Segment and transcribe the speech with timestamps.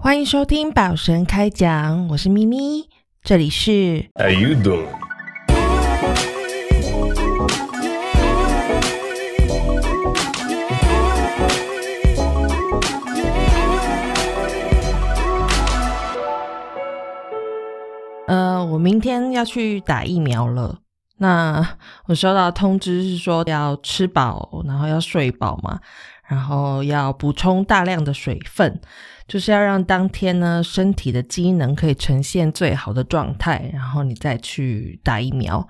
[0.00, 2.88] 欢迎收听宝神开讲，我是咪咪，
[3.24, 4.86] 这里是 How you doing?
[18.28, 20.78] 呃，我明天要去打疫苗了。
[21.20, 21.76] 那
[22.06, 25.80] 我收到通知是说要吃饱，然后要睡饱嘛，
[26.28, 28.80] 然后要补充大量的水分，
[29.26, 35.66] 就是要让当天呢身体的机能可以呈现最好的状态，然后你再去打疫苗。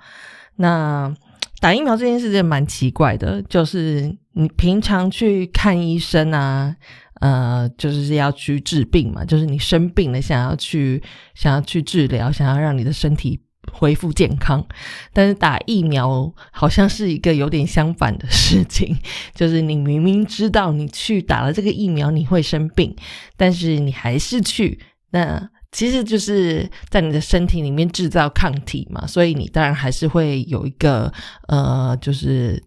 [0.57, 1.15] 那
[1.61, 6.75] 打疫苗这件事情蛮奇怪的，就是你平常去看医生啊，
[7.21, 11.03] 呃，就是要去治病嘛，就是你生病了，想要去
[11.35, 13.41] 想要去治疗，想要让你的身体
[13.73, 14.65] 恢复健康。
[15.13, 18.97] 但是打疫苗好像是一个有点相反的事情，
[19.35, 22.95] 就是你明明知道你去打了这个疫苗你会生病，
[23.37, 24.79] 但是你还是去，
[25.11, 31.13] 那其实就是在你的身体里面制造抗体嘛，所以你当然还是会有一个
[31.49, 32.63] 呃，就是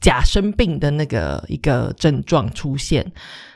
[0.00, 3.12] 假生病的那个一个症状出现。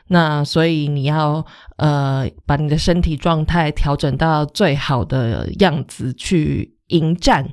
[0.09, 7.51] 那所以你要呃把你的身体状态调整到最好的样子去迎战。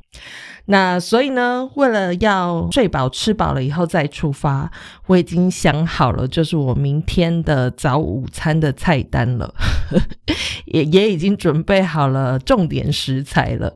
[0.66, 4.72] 那所以呢，为了要睡饱吃饱了以后再出发，
[5.08, 9.52] 我已经想好了，就是我明天的早午餐的菜单了，
[10.68, 13.76] 也也已经准备好了重点食材了。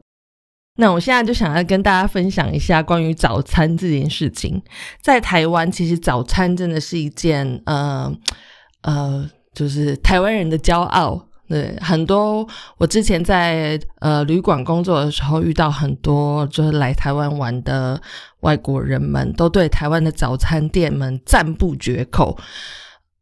[0.76, 4.62] 那我现在就想要跟大家分享一下关于早餐这件事情。
[5.02, 8.12] 在台湾，其实早餐真的是一件呃
[8.84, 11.28] 呃，就是台湾人的骄傲。
[11.48, 18.02] 对，很多我之前在呃旅馆工作的时候，遇到很多就是来台湾玩的
[18.40, 22.38] 外国人们，都对台湾的早餐店们赞不绝口。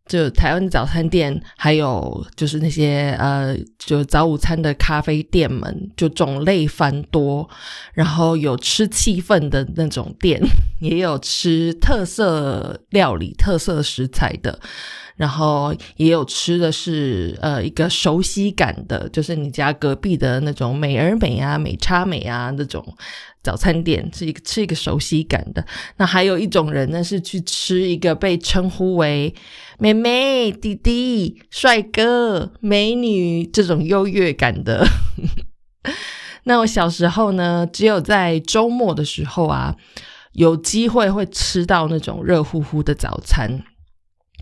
[0.08, 7.50] 就台湾的早餐店，还有就是那些呃，就早午餐的咖啡店们，就种类繁多。
[7.94, 10.42] 然后有吃气氛的那种店，
[10.82, 14.60] 也有吃特色料理、特色食材的。
[15.16, 22.84] 然后也有吃的是呃一个熟悉感的，就是你家隔壁的那种美而美啊、美差美啊那种
[23.44, 25.66] 早餐店，是一个吃一个熟悉感的。
[25.98, 29.34] 那还有一种人呢，是去吃一个被称呼为
[29.78, 34.86] 妹妹、弟弟、帅哥、美女这种优越感的。
[36.46, 39.76] 那我小时候呢，只有在周末的时候啊，
[40.34, 43.64] 有机会会吃到那种热乎乎的早餐。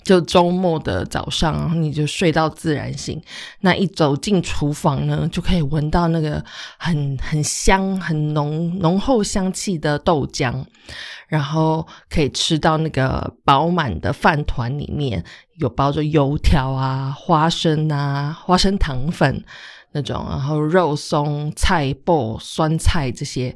[0.09, 3.21] 就周末的早上，然后你就睡到自然醒。
[3.59, 6.43] 那一走进厨房呢，就可以闻到那个
[6.79, 10.65] 很很香、很浓浓厚香气的豆浆，
[11.27, 15.23] 然后可以吃到那个饱满的饭团，里面
[15.59, 19.45] 有包着油条啊、花生啊、花生糖粉
[19.91, 23.55] 那种，然后肉松、菜脯、酸菜这些，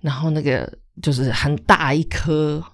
[0.00, 2.64] 然后那个就是很大一颗。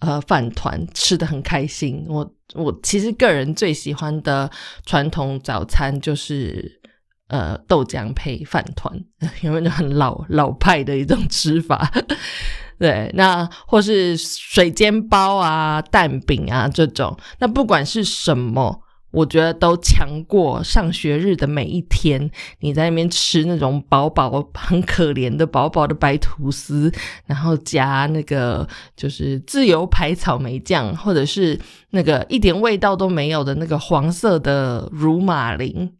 [0.00, 2.04] 呃，饭团吃的很开心。
[2.08, 4.50] 我我其实个人最喜欢的
[4.84, 6.80] 传统早餐就是
[7.28, 8.92] 呃豆浆配饭团，
[9.42, 11.90] 因为很老老派的一种吃法。
[12.78, 18.82] 对，那或是水煎包啊、蛋饼啊这种，那不管是什么。
[19.10, 26.92] 我觉得都强过上学日的每一天，你在那边吃那种薄薄很可怜的薄薄的白吐司，
[27.26, 31.58] 然后加那个就是自由牌草莓酱，或者是
[31.90, 35.92] 那个一点味道都没有的那个黄色的乳马林，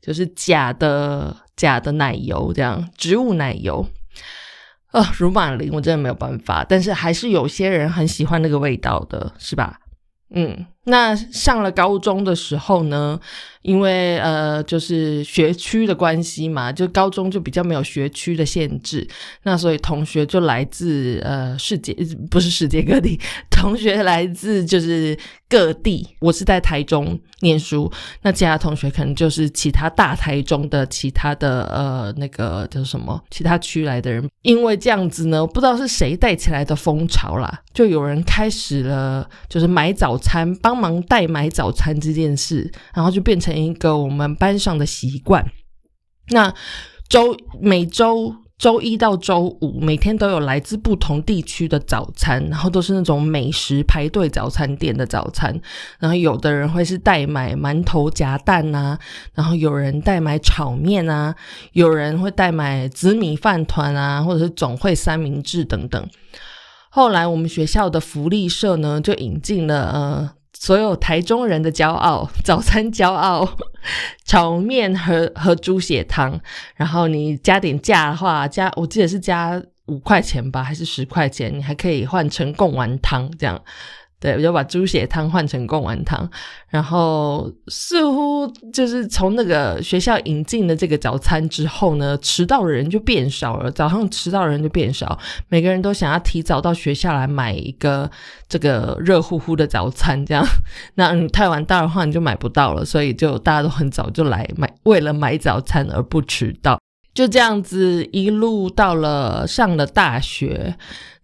[0.00, 3.86] 就是假的假的奶油，这样植物奶油
[4.92, 9.80] 啊，乳马林我真的没有办法，但是还是有些人很喜欢那个味道的，是吧？
[10.34, 13.18] 嗯，那上了高中的时候呢，
[13.62, 19.06] 因为呃，就是学区的关系嘛，就高中就比较没有学区的限制，
[19.44, 21.96] 那所以同学就来自呃世界，
[22.30, 23.18] 不是世界各地，
[23.50, 25.18] 同学来自就是
[25.48, 26.06] 各地。
[26.20, 27.90] 我是在台中念书，
[28.22, 34.28] 那其他同学可能就是其他大台中的其他的呃那个叫什么其他区来的人。
[34.42, 45.44] 因为这样子呢，不知道是谁带起来的风潮啦，就有人开始了，就是买早餐，帮帮忙代买早餐这件事，然后就变成一个我们班上的习惯。
[46.30, 46.52] 那
[47.08, 55.60] 周每周周一到周五，每天都有来自不同地区的早餐，然后都是那种美食排队早餐店的早餐。
[56.00, 58.98] 然后有的人会是代买馒头夹蛋啊，
[59.32, 61.36] 然后有人代买炒面啊，
[61.72, 66.04] 有人会代买紫米饭团啊，或者是总会三明治等等。
[66.90, 70.30] 后来我们学校的福利社呢，就引进了呃。
[70.64, 73.46] 所有台中人的骄傲， 早餐骄傲，
[74.24, 76.40] 炒面和和猪血汤。
[76.74, 81.54] 然后你加点价的话，加我记得是加五块钱吧，还是十块钱？
[81.54, 83.62] 你还可以换成贡丸汤这样。
[84.24, 86.26] 对，我就把猪血汤换成贡丸汤，
[86.68, 93.70] 然后似乎就是从那个学校引进的这个早餐之后呢，迟到的人就变少了。
[93.70, 95.18] 早上迟到的人就变少，
[95.48, 98.10] 每个人都想要提早到学校来买一个
[98.48, 100.42] 这个热乎乎的早餐，这样。
[100.96, 106.78] 那你太晚到的话，你就买不到了，所以就大家都很早就来买，为了买早餐而不迟到。
[107.14, 110.76] 就这样子一路到了上了大学。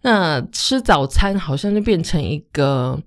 [0.03, 2.99] 那吃早餐好像就变成一个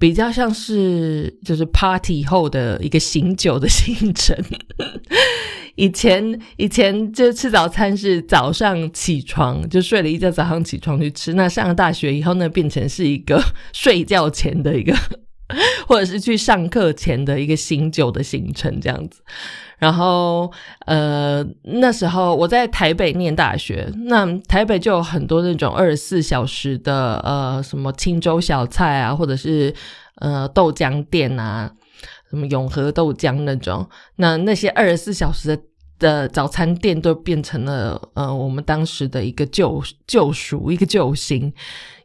[0.00, 4.36] 比较像是就是 party 后的一个醒酒的行程。
[5.76, 11.34] 以前以前就吃早餐是早上起床就睡了一觉，早上起床去吃。
[11.34, 13.40] 那上了大学以后呢，变成是一个
[13.72, 14.92] 睡觉前的一个，
[15.86, 19.22] 或者是去上课前的一个醒酒的行程，这样子。
[19.80, 20.52] 然后，
[20.84, 29.74] 呃，那时候我在台北念大学，那台北就有很多那种二十四小时的，呃，什么青州小菜啊，或者是
[30.16, 31.72] 呃豆浆店啊，
[32.28, 33.88] 什么永和豆浆那种。
[34.16, 35.62] 那那些二十四小时的
[35.98, 41.50] 的早餐店都变成了，呃，我们当时的一个救救赎，一个救星。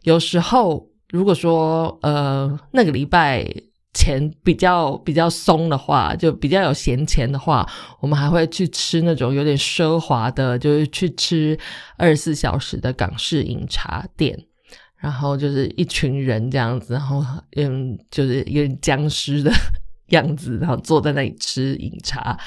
[0.04, 3.46] 有时候，如果说，呃，那个礼拜。
[3.96, 7.68] 钱比较比较松的话，就比较有闲钱的话，
[8.00, 11.58] 我们还会去吃那种有点奢华的，就是去吃
[11.98, 14.38] 二十四小时的港式饮茶店，
[14.98, 17.24] 然后就是一群人这样子，然后
[17.56, 19.52] 嗯，就是有点僵尸的。
[20.10, 22.38] 样子，然后坐在那里吃饮茶，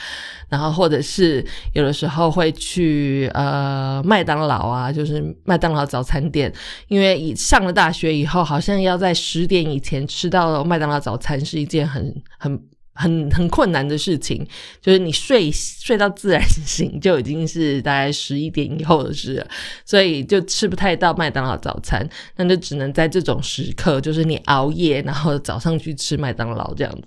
[0.48, 6.52] 然后或者是有的时候会去呃麦当劳啊，就是麦当劳早餐店，
[6.86, 12.62] 因为上了大学以后，好像要在十点以前吃到麦当劳早餐是一件很很
[12.94, 14.46] 很很困难的事情，
[14.80, 19.44] 就是你睡睡到自然醒就已经是大概十一点以后的事，
[19.84, 27.02] 所以就吃不太到麦当劳早餐，那就只能在这种时刻，就是你熬夜，然后早上去吃麦当劳这样子。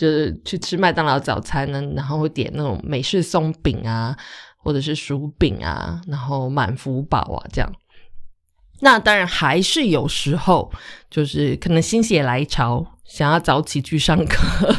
[0.00, 4.16] 就是去吃麦当劳早餐呢，然后会点那种美式松饼啊，
[4.56, 7.70] 或者是薯饼啊，然后满福宝啊这样。
[8.80, 10.72] 那当然还是有时候，
[11.10, 14.74] 就是可能心血来潮，想要早起去上课，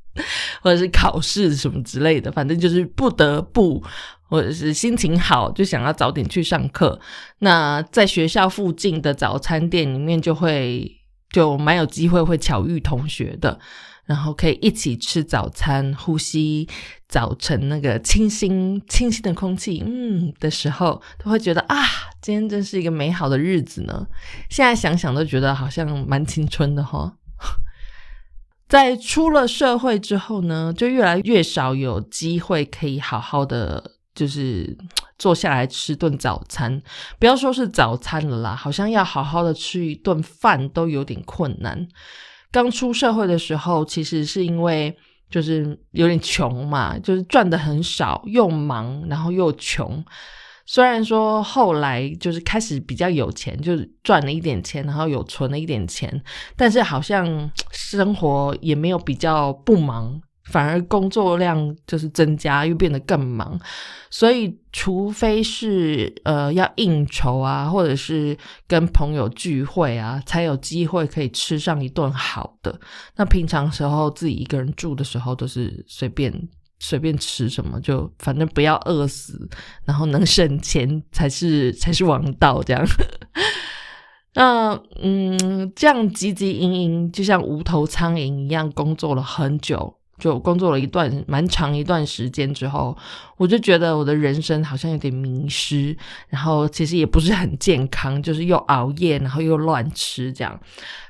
[0.60, 3.82] 或者是考试什么之类的，反正就是不得不，
[4.28, 7.00] 或者是心情好，就想要早点去上课。
[7.38, 10.86] 那在学校附近的早餐店里面，就会
[11.30, 13.58] 就蛮有机会会巧遇同学的。
[14.06, 16.68] 然后可以一起吃早餐，呼吸
[17.08, 21.76] 早晨那个清新清新的空气，嗯的时候，都会觉得啊，
[22.22, 24.06] 今天真是一个美好的日子呢。
[24.48, 27.16] 现在想想都觉得好像蛮青春的哈。
[28.68, 34.76] 在出了社会之后呢，就越来越少有机会可以好好的就是
[35.18, 36.82] 坐下来吃顿早餐，
[37.18, 41.86] 不要说是早餐了啦，好像要好好的吃一顿饭都有点困难。
[42.56, 44.96] 刚出社会的时候，其实是因为
[45.28, 50.02] 就是有点穷嘛，就是赚的很少，又忙，然后又穷。
[50.64, 56.22] 虽然说后来就是开始比较有钱，就是赚了一点钱，然后有存了一点钱，
[56.56, 60.18] 但是好像生活也没有比较不忙。
[60.46, 63.58] 反而工作量就是增加，又变得更忙，
[64.10, 68.36] 所以除非是呃要应酬啊，或者是
[68.68, 72.78] 跟朋友聚会啊，才有机会可以吃上一顿好的。
[73.16, 76.32] 那平常时候自己一个人住的时候，都是随便
[76.78, 79.48] 随便吃什么，就反正不要饿死，
[79.84, 82.62] 然后能省钱才是 才是王道。
[82.62, 82.86] 这样，
[84.34, 89.95] 那嗯，这样汲汲营营，就像无头苍蝇一样，工作了很久。
[90.18, 92.96] 就工作了一段蛮长一段时间之后，
[93.36, 95.96] 我就觉得我的人生好像有点迷失，
[96.28, 100.58] 然后其实也不是很健康，就是又熬夜，然后又乱吃，这样，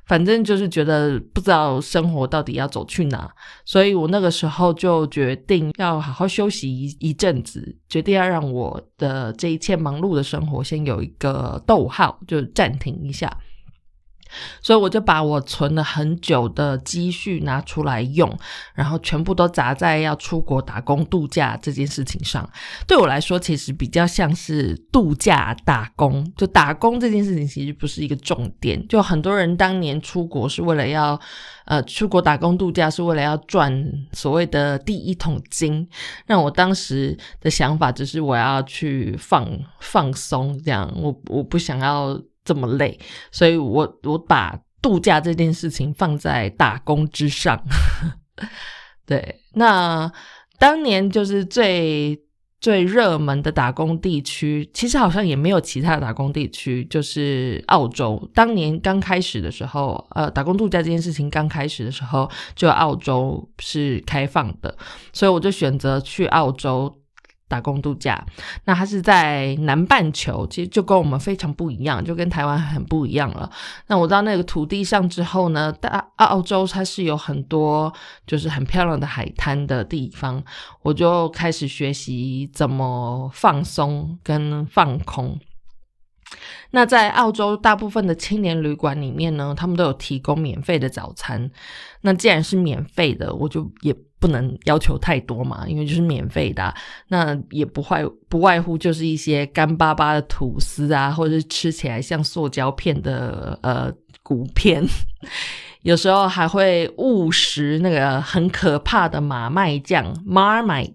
[0.07, 3.31] 反正就是觉得不知道生活到底要走去哪，
[3.65, 13.31] 所以我那个时候就决定要好好休息一一阵子，决定要让我的这一切忙碌的生活先有一个逗号，就暂停一下。
[14.61, 18.31] 所以我就把我存了很久的积蓄拿出来用，
[18.75, 22.49] 然后全部都砸在要出国打工度假这件事情上。
[22.87, 26.31] 对我来说，其实比较像是度假打工。
[26.37, 28.87] 就打工这件事情其实不是一个重点。
[28.89, 31.19] 就很多人当年出国是为了要，
[31.65, 33.73] 呃，出国打工度假是为了要赚
[34.13, 35.89] 所谓的第一桶金。
[36.27, 39.49] 让我当时的想法只是我要去放
[39.81, 42.21] 放松，这样我我不想要。
[42.47, 42.99] 这么累，
[43.31, 47.63] 所以我我把度假这件事情放在打工之上。
[49.05, 50.11] 对，那
[50.59, 52.19] 当年就是最。
[52.59, 58.29] 最热门的打工地区，其实好像也没有其他的打工地区，就是澳洲。
[58.35, 64.75] 当年刚开始的时候，呃，打工度假这件事情刚开始的时候，就澳洲是开放的，
[65.13, 66.93] 所以我就选择去澳洲。
[67.49, 68.25] 打工度假，
[68.65, 73.51] 那它是在南半球，其实就跟我们非常不一样，就跟台湾很不一样了。
[73.87, 77.93] 那我到那个土地上之后呢，大澳洲它是有很多
[78.27, 80.43] 就是很漂亮的海滩的地方，
[80.83, 85.39] 我就开始学习怎么放松跟放空。
[86.73, 91.49] 那在澳洲大部分的青年旅馆里面呢，他们都有提供免费的早餐。
[92.01, 96.73] 那既然是免费的，我就也不能要求太多嘛，因为就是免费的。
[97.09, 103.93] 那也不坏不外乎就是一些干巴巴的吐司啊，或者是吃起来像塑胶片的呃
[104.23, 104.85] 骨片，
[105.83, 110.95] 有时候还会误食那个很可怕的马麦酱 （Marmite）。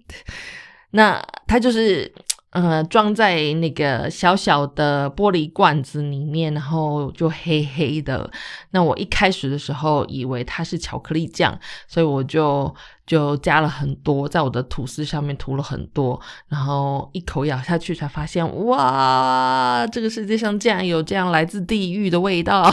[0.91, 2.11] 那它就是。
[2.51, 8.29] 呃，装在那个小小的玻璃罐子里面，然后就黑黑的。
[8.71, 12.73] 那我一开始的时候以为它是巧克力酱，所以我就
[13.05, 22.69] 就加了很多，在我的吐司上面涂了很多，然后一口咬下去才发现，哇，这个世界上竟然有这样来自地狱的味道。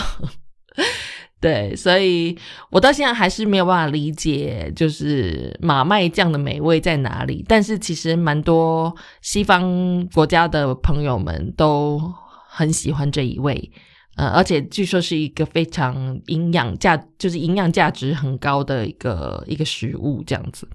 [1.40, 2.37] 对，所以
[2.71, 7.45] 我到现在还是没有办法理解，就是马麦酱的美味在哪里。
[7.47, 8.92] 但是其实蛮多
[9.23, 12.12] 西方国家的朋友们都
[12.49, 13.71] 很喜欢这一味，
[14.18, 20.68] 呃，而且据说是一个非常营养价，就是营养价值很高的一个一个食物，这样子。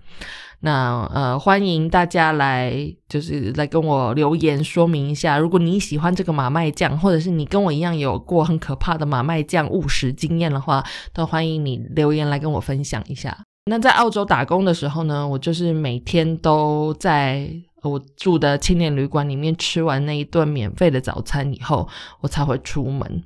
[0.61, 2.73] 那呃，欢迎大家来，
[3.09, 10.81] 就是来跟我留言说明一下，如果你喜欢这个马麦酱，或者是你跟我一样有过很可怕的马麦酱误食经验的话，
[11.11, 13.37] 都欢迎你留言来跟我分享一下。
[13.65, 17.49] 那在澳洲打工的时候呢，我就是每天都在
[17.83, 21.87] 我住的青年旅馆里面吃完那一顿免费的早餐以后，
[22.21, 23.23] 我才会出门。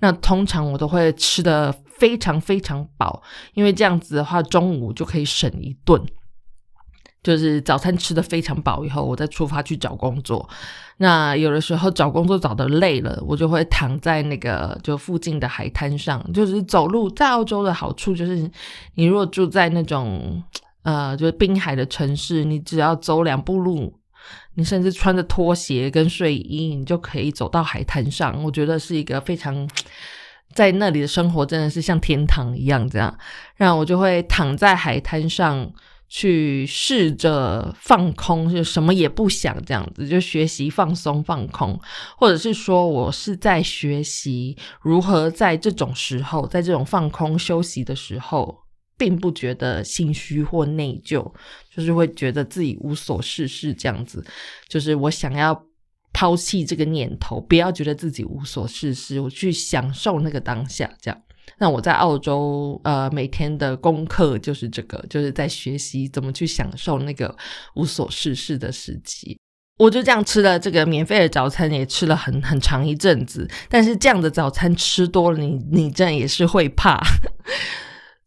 [0.00, 3.22] 那通常我都会吃的非常非常饱，
[3.54, 6.04] 因为这样子的话，中午就可以省一顿。
[7.22, 10.48] 就是早餐吃的非常饱以后，我再出发去找工作。
[10.96, 16.32] 那有的时候找工作找的累了，我就会躺在那个就附近的海滩上。
[16.32, 18.50] 就是走路在澳洲的好处就是，
[18.94, 20.42] 你如果住在那种
[20.80, 23.99] 呃就是滨海的城市，你只要走两步路，
[24.54, 28.42] 你甚至穿着拖鞋跟睡衣，你就可以走到海滩上。
[28.42, 29.68] 我觉得是一个非常
[30.54, 33.16] 在那里的生活真的是像天堂一样这样。
[33.56, 35.72] 然后我就会躺在海滩上。
[36.12, 41.78] 去试着放空，就什么也不想，这样子就学习放松放空，
[42.18, 48.58] 或者是说我是在学习如何在这种时候，在这种放空休息的时候，
[49.00, 51.32] 并不觉得心虚或内疚，
[51.74, 54.22] 就是会觉得自己无所事事这样子。
[54.68, 55.58] 就是我想要
[56.12, 61.18] 抛弃这个念头，不要觉得自己无所事事，我去享受那个当下，这样。
[61.56, 67.34] 那我在澳洲，呃，每天的功课就是这个，就是在学习怎么去享受那个
[67.76, 69.38] 无所事事的时期。
[69.78, 73.48] 我就这样吃了这个免费的早餐，也吃了很很长一阵子。
[73.70, 77.00] 但是这样的早餐吃多了，你你这样也是会怕。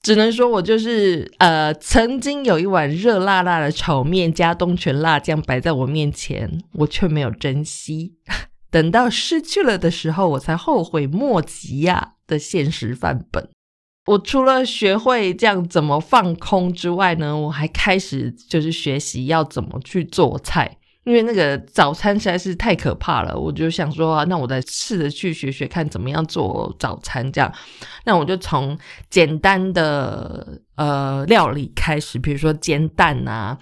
[0.04, 8.14] 只能说我就是呃，曾经有一碗热辣辣的炒面加东泉辣酱摆在我面前，我却没有珍惜。
[8.70, 12.12] 等到失去了的时候，我才后悔莫及呀。
[12.26, 13.50] 的现实范本。
[14.06, 20.78] 我除了学会这样怎么放空之外呢，我还开始就是学习要怎么去做菜。
[21.04, 27.30] 因为那个早餐实在是太可怕了，我就想说，那我再试着去学学看怎么样做早餐。
[27.32, 27.54] 这样，
[28.06, 28.78] 那我就从
[29.10, 33.58] 简单的呃料理开始，比如说煎蛋啊，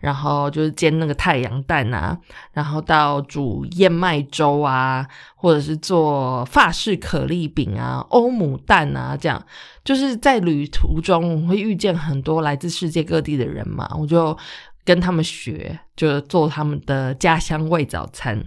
[0.00, 2.18] 然后就是煎那个太阳蛋啊，
[2.52, 9.44] 然后到煮燕麦粥啊，或者是做法式可丽饼啊、欧姆蛋啊，这样
[9.84, 14.34] 就是在旅途中会遇见很多来自世界各地的人嘛，我就。
[14.86, 18.42] 跟他们学，就做他们的家乡味早餐，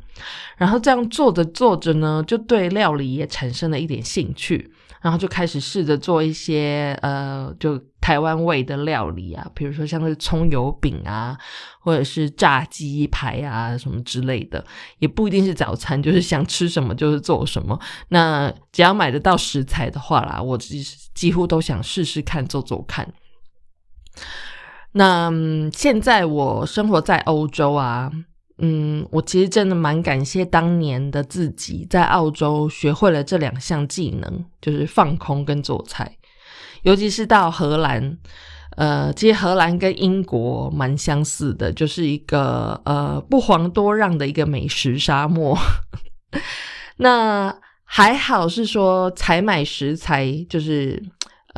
[0.58, 11.38] 然后这样做着做着呢，就对料理也产生了一点兴趣，然后就开始试着做一些呃，就台湾味的料理啊，比如说像是葱油饼啊，
[11.82, 14.66] 或者是炸鸡排啊什么之类的，
[15.00, 17.78] 也不一定是早餐，就是想吃什么就是做什么。
[18.08, 20.82] 那只要买得到食材的话啦，我几
[21.14, 23.14] 几乎都想试试看做做看。
[24.92, 25.32] 那
[25.72, 28.12] 现在我生活在欧洲啊，
[28.58, 36.18] 嗯，我其实真的蛮感谢当年的自己，在澳洲学会了这两项技能，就是放空跟做菜。
[36.82, 38.18] 尤其是到荷兰，
[38.78, 45.56] 呃，其实荷兰跟英国蛮相似的，就是一个呃不遑多让的一个美食沙漠。
[46.98, 51.04] 那还好是说采买食材，就是。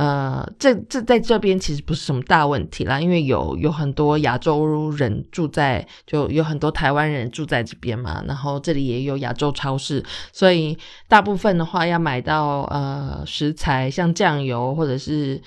[0.01, 10.03] 呃，这这在这边其实不是什么大问题啦，因为有有很多亚洲人住在，就有很多台湾人住在这边嘛，然后这里也有亚洲超市，
[10.33, 10.75] 所以
[11.07, 15.39] 大部分的话要买到呃食材，像酱油或者是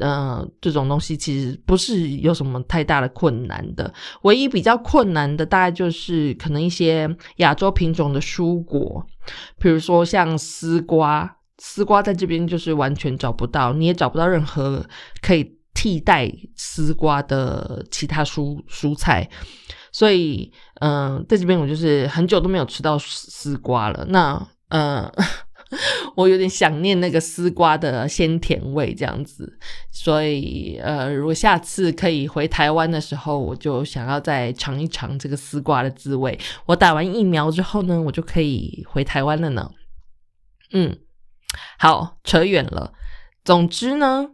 [0.00, 3.94] 呃这种东西，其实不是有什么太大的困难的。
[4.22, 9.06] 唯一比较困难的，大概就是可能一些亚洲品种的蔬果，
[9.60, 11.37] 比如说像丝瓜。
[11.58, 14.84] 丝瓜在这边就是完全找不到，你也找不到任何
[15.20, 19.28] 可以替代丝瓜的其他蔬蔬菜，
[19.92, 24.04] 所以嗯，在这边我就是很久都没有吃到丝瓜了。
[24.08, 25.10] 那嗯，
[26.16, 29.58] 我有点想念那个丝瓜的鲜甜味这样子，
[29.90, 36.38] 所以呃，如果下次可以回台湾的时候，我就想要再尝一尝这个丝瓜的滋味。
[36.66, 39.70] 我打完疫苗之后呢，我就可以回台湾了呢。
[40.72, 40.96] 嗯。
[41.78, 42.92] 好，扯远了。
[43.44, 44.30] 总之呢，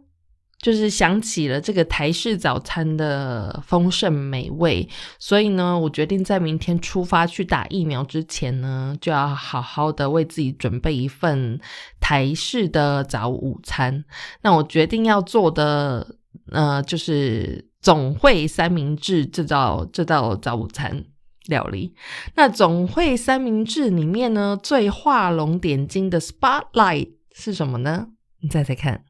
[0.59, 11.59] 就是想起了这个台式早餐的丰盛美味，所以呢，我决定在明天出发去打疫苗之前呢，就要好好的为自己准备一份
[11.99, 14.03] 台式的早午餐。
[14.41, 16.15] 那我决定要做的，
[16.51, 21.05] 呃，就是总会三明治这道这道早午餐。
[21.47, 21.95] 料理，
[22.35, 28.07] 那总会三明治里面呢，最画龙点睛的 spotlight 是什么呢？
[28.41, 29.05] 你猜猜看。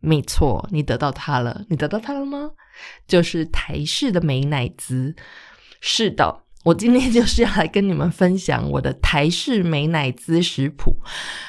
[0.00, 1.64] 没错，你得到它了。
[1.68, 2.52] 你得到它了吗？
[3.06, 5.14] 就是台式的美乃滋。
[5.80, 6.44] 是的。
[6.62, 10.94] 我今天就是要来跟你们分享我的台式美乃滋食谱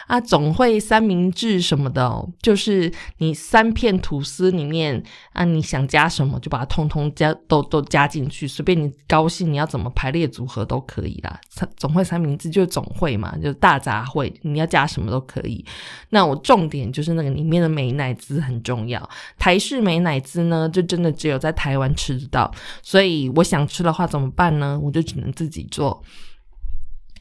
[0.07, 5.03] 啊，总会三明治什么的哦，就是你三片吐司里面
[5.33, 11.39] 啊，你想加什么就把它通通加都都加进去，随便你高兴，你要怎么排列组合都可以啦。
[11.75, 15.65] 总会三明治就总会嘛，就大杂烩，你要加什么都可以。
[16.09, 22.49] 那我重点就是那个里面的美乃滋很重要，台式美乃滋呢，就真的只有在台湾吃得到，
[22.81, 24.79] 所以我想吃的话怎么办呢？
[24.81, 25.00] 我就。
[25.03, 26.03] 只能自己做，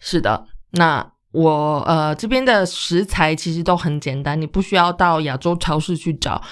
[0.01, 0.47] 是的。
[0.73, 6.43] 那我呃这边的食材其实都很简单，你不需要到亚洲超市去找。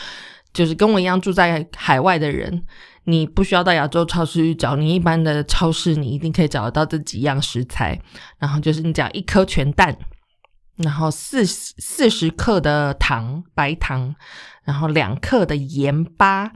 [0.54, 2.64] 就是跟我一样住在海外的人，
[3.04, 8.00] 你不需要到亚洲超市去找，你一般的超市你一定可以找得到这几样食材。
[8.38, 9.96] 然后就是你只要一颗全蛋，
[10.76, 14.12] 然后四四十克的糖白糖，
[14.64, 16.50] 然后两克的盐巴。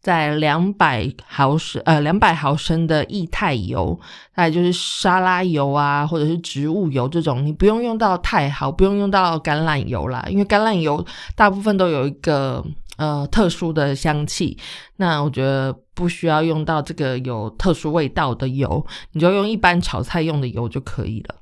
[0.00, 3.98] 在两百毫升呃两百毫升的液态油，
[4.34, 12.64] 再就是沙拉油啊，或者是植物油这种，你不用用到太好，不用用到橄榄油啦，因为橄榄油大部分都有一个
[12.96, 14.56] 呃特殊的香气，
[14.96, 21.34] 那我觉得不需要用到这个有特殊味道的油，你就用一般炒菜用的油就可以了。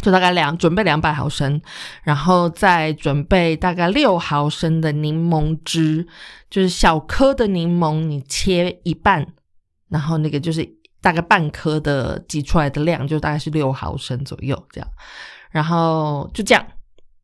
[0.00, 1.60] 就大概两准备两百毫升，
[2.02, 6.04] 然后再准备大概六毫升的柠檬汁，
[6.50, 9.24] 就是小颗的柠檬，你切一半，
[9.88, 10.68] 然后那个就是
[11.00, 14.88] 大概半颗的挤出来的量，就大概是六毫升左右这样，
[15.50, 16.66] 然后就这样。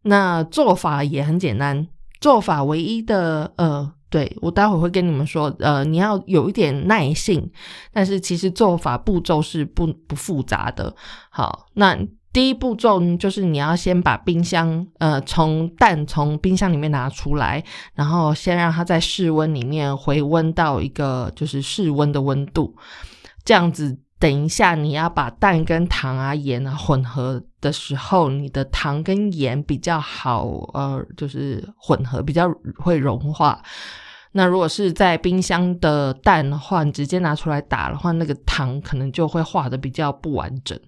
[0.02, 1.88] 那做法也很简单，
[2.20, 7.50] 做法唯一的呃，对我待会会跟你们说，呃，你要有一点耐性，
[7.92, 10.94] 但是其实做法步骤是不不复杂的。
[11.30, 11.98] 好，那。
[12.38, 22.76] 第一步骤，就是你要先把冰箱，呃，从蛋从冰箱里面拿出来，然后先让它在室温里面回温到一个就是室温的温度，
[23.44, 33.60] 这样子，等一下你要把蛋跟糖啊盐啊混合的时候，你的糖跟盐比较好，呃，就是混合比较会融化。
[34.32, 40.78] 那如果是在冰箱的蛋的话，你直接拿出来打的话，那个糖可能就会化的比较不完整。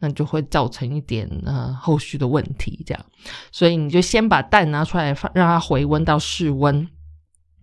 [0.00, 3.06] 那就会造成一点呃后续的问题，这样，
[3.50, 6.86] 所以你就先把蛋拿出来放，让它回温到室温，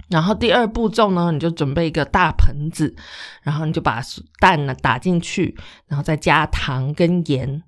[0.10, 2.96] 然后第二步骤呢，你就准备一个大盆子，
[3.44, 4.02] 然后你就把
[4.40, 7.62] 蛋呢打进去，然后再加糖跟盐。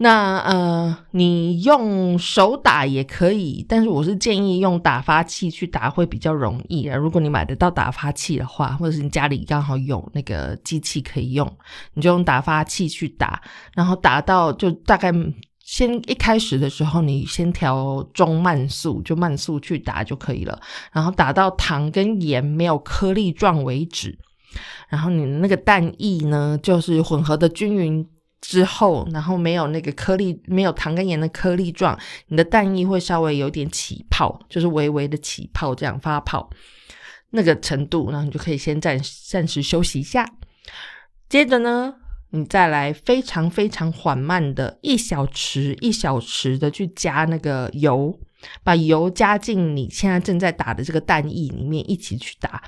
[0.00, 6.96] 那呃，你用手打也可以，但是我是建议用打发器去打会比较容易啊。
[6.96, 11.52] 如果你买得到打发器的话，或者是你家里刚好有那个机器可以用，
[11.94, 13.42] 你就用打发器去打，
[13.74, 15.12] 然后打到就大概
[15.64, 20.60] 先一开始的时候，你先调中慢速，就慢速去打就可以了。
[20.92, 24.16] 然后打到糖跟盐没有颗粒状为止。
[24.88, 28.08] 然后你那个蛋液呢，就是混合的均匀
[28.40, 31.98] 之后，然后没有那个颗粒，没有糖跟盐的颗粒状，
[32.28, 36.48] 你的蛋液会稍微有点起泡，就是微微的起泡，这样发泡
[37.30, 40.26] 那个程度，然后你就可以先暂暂时休息一下。
[41.28, 41.94] 接着呢，
[42.30, 48.18] 你再来非常非常缓慢的一小匙一小匙的去加那个油。
[48.62, 52.62] 把油加进你现在正在打的这个蛋液里面，一起去打。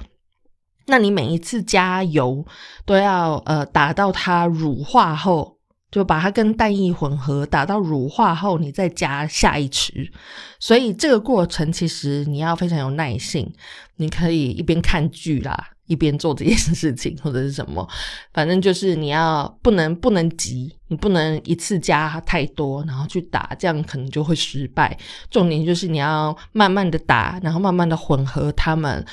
[0.87, 2.45] 那你每一次加油
[2.85, 5.60] 都要呃打到它乳化后，
[5.90, 10.11] 就把它跟蛋液混合，打到乳化后，你再加下一匙。
[10.59, 13.53] 所以这个过程其实你要非常有耐性，
[13.96, 15.70] 你可以一边看剧啦。
[15.87, 17.85] 一边做这件事情或者是什么，
[18.33, 24.96] 反正就是你要不能不能急，你不能一次加太多，然后去打，这样可能就会失败。
[25.33, 29.05] 重点就是你要慢慢的打，然后慢慢的混合它们，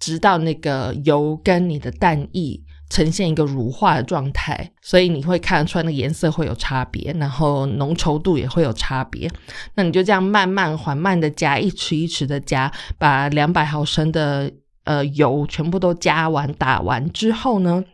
[0.00, 2.58] 直到那个油跟你的蛋液
[2.92, 9.30] 呈现一个乳化的状态，所以你会看得出来那颜色会有差别，然后浓稠度也会有差别。
[9.76, 14.52] 那你就这样慢慢缓慢的加，一匙一匙的加，把两百毫升的。
[14.84, 17.84] 呃，油全部都加完打完之后呢，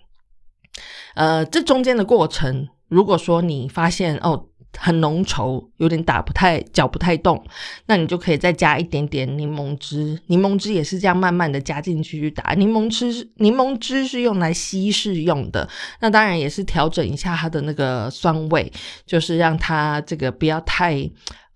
[1.15, 4.47] 呃，这中间的过程，如果说你发现哦
[4.79, 7.45] 很浓稠，有点打不太搅不太动，
[7.87, 12.55] 那你就可以再加一点点柠檬汁，柠檬汁也是这样慢慢的加进去去打。
[12.55, 15.69] 柠檬汁，柠檬汁是用来稀释用的，
[16.01, 18.73] 那当然也是调整一下它的那个酸味，
[19.05, 21.11] 就是让它这个不要太。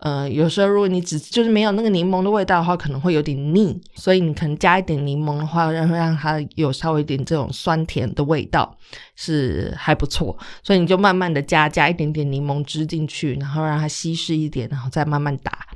[0.05, 8.77] 呃，有时候如果你只就是没有那个柠檬的味道的话，可能会有点腻，所以你可能加一点柠檬的话，让让它有稍微一点这种酸甜的味道
[9.15, 10.37] 是还不错。
[10.65, 15.67] 所以你就慢慢的加加一点点柠檬汁进去，然后让它稀释一点，然后再慢慢打。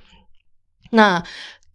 [0.91, 1.23] 那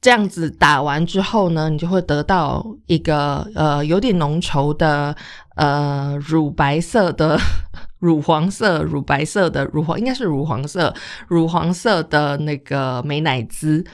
[0.01, 5.15] 这样子打完之后呢，你就会得到一个呃有点浓稠的
[5.55, 7.39] 呃乳白色的。
[8.01, 10.91] 乳黄色、乳白色的乳黄应该是乳黄色、
[11.27, 13.85] 乳黄色的那个美奶滋，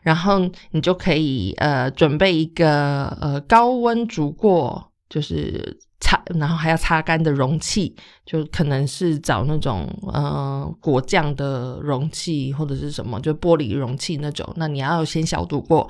[0.00, 14.50] 然后你就可以呃准备一个呃高温煮过，就是擦，然后还要擦干的容器，就可能是找那种呃果酱的容器或者是什么，就玻璃容器那种。
[14.56, 15.86] 那你要先消毒过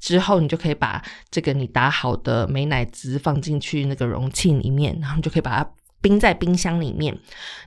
[0.00, 5.70] 之后，你就可以把这个你打好的美奶滋放进去那个容器里面，然后就可以把它。
[6.04, 7.18] 冰在冰箱里面，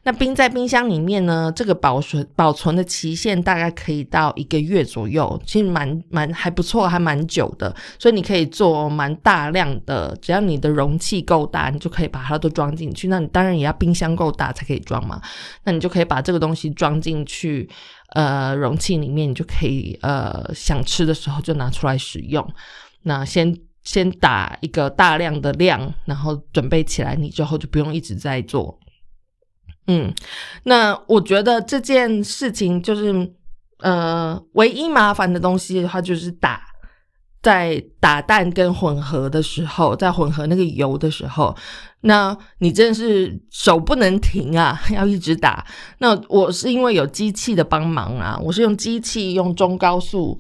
[0.04, 1.52] 那冰在冰箱里面呢？
[1.56, 7.76] 这个保存保存的期限大概可以到一个月左右，其实蛮蛮还不错，还蛮久的。
[7.98, 13.08] 所以你可以做蛮大量的，只要你的容器够大，你就可以把它都装进去。
[13.08, 15.20] 那你当然也要冰箱够大才可以装嘛。
[15.64, 17.68] 那你就可以把这个东西装进去，
[18.10, 22.48] 呃，容器里面，你就可以呃想吃的时候就拿出来使用。
[23.02, 23.58] 那先。
[23.88, 28.78] 先打一个大量的量，然后准备起来，你之后就不用一直在做。
[29.88, 30.14] 嗯，
[30.64, 33.32] 那我觉得这件事情就是，
[33.80, 36.62] 呃，唯一麻烦的东西的话，就是打
[37.42, 41.56] 在打蛋跟混合的时候，在混合那个油的时候，
[42.02, 45.66] 那你真的是手不能停啊， 要一直打。
[46.00, 50.38] 那我是因为有机器的帮忙啊，我是用机器用中高速。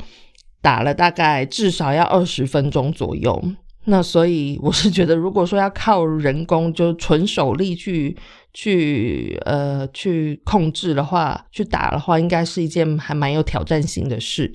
[0.67, 3.41] 打了大概至少要二十分钟左右，
[3.85, 8.17] 那所以我是觉得，如果说要靠人工就纯手力去
[8.53, 14.53] 去呃去控制的话，去打的话，应该是一件还蛮有挑战性的事。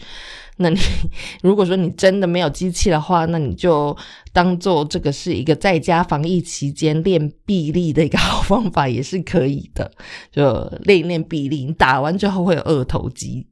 [0.58, 0.78] 那你
[1.40, 3.96] 如果说你真的没有机器的话，那你就
[4.34, 9.90] 当做这个是一个在家防疫期间练臂力的一个 好方法，也是可以的。
[10.30, 13.46] 就练一练臂力，你打完之后会有二头肌。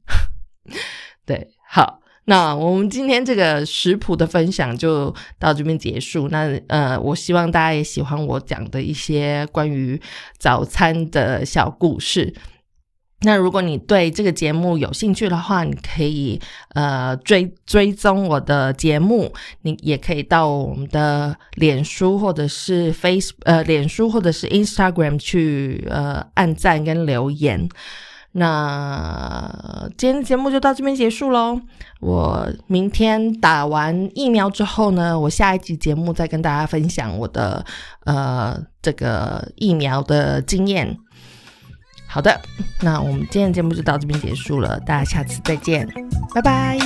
[1.25, 2.00] 对，好。
[2.31, 6.29] 那我们今天这个食谱的分享就到这边结束。
[6.29, 10.01] 那呃，我希望大家也喜欢我讲的一些关于
[10.37, 12.33] 早餐的小故事。
[13.23, 16.39] 那如果你对这个节目有兴趣的话，你可以
[16.69, 27.67] 呃追追踪我的节目，你也可以到我们的脸书或者是 Face 呃脸书或者是 Instagram 去呃按赞跟留言。
[28.33, 31.59] 那今天的节目就到这边结束喽。
[31.99, 37.65] 我明天打完疫苗之后呢，我下一集节目再跟大家分享我的
[38.05, 40.97] 呃这个疫苗的经验。
[42.07, 42.41] 好的，
[42.81, 45.87] 那我们今天的节目就到这边结束了，大家下次再见，
[46.33, 46.77] 拜拜。